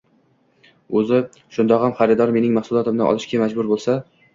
[1.01, 1.21] –“o‘zi
[1.59, 4.05] shundog‘am xaridor mening maxsulotimni olishga majbur bo‘lsa